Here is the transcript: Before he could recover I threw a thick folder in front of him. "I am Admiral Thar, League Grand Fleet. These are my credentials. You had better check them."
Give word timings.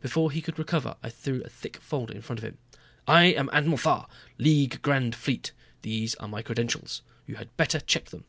Before 0.00 0.30
he 0.30 0.40
could 0.40 0.60
recover 0.60 0.94
I 1.02 1.08
threw 1.10 1.42
a 1.42 1.48
thick 1.48 1.78
folder 1.78 2.14
in 2.14 2.22
front 2.22 2.38
of 2.38 2.44
him. 2.44 2.56
"I 3.08 3.24
am 3.24 3.50
Admiral 3.52 3.78
Thar, 3.78 4.06
League 4.38 4.80
Grand 4.80 5.16
Fleet. 5.16 5.50
These 5.80 6.14
are 6.20 6.28
my 6.28 6.40
credentials. 6.40 7.02
You 7.26 7.34
had 7.34 7.56
better 7.56 7.80
check 7.80 8.10
them." 8.10 8.22